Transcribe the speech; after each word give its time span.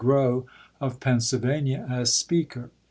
Grow 0.03 0.47
of 0.79 0.99
Pennsylvania, 0.99 1.85
as 1.87 2.11
speaker. 2.11 2.71